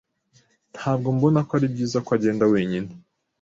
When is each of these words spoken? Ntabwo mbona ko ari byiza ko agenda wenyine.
Ntabwo 0.73 1.07
mbona 1.15 1.39
ko 1.47 1.51
ari 1.57 1.67
byiza 1.73 1.97
ko 2.05 2.09
agenda 2.17 2.43
wenyine. 2.53 2.89